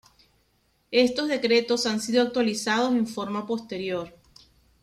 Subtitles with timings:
[0.89, 4.11] Estos decretos han sido actualizados en forma posterior.